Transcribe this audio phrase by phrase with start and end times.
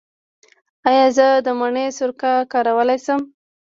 [0.89, 3.21] ایا زه د مڼې سرکه کارولی شم؟